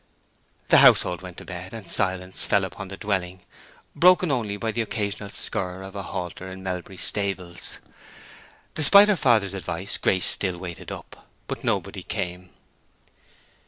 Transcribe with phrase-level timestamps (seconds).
[0.69, 3.41] The household went to bed, and a silence fell upon the dwelling,
[3.95, 7.77] broken only by the occasional skirr of a halter in Melbury's stables.
[8.73, 11.27] Despite her father's advice Grace still waited up.
[11.45, 12.49] But nobody came.